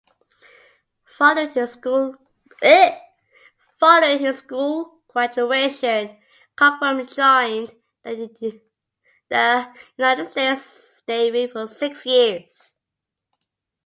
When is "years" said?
12.07-12.73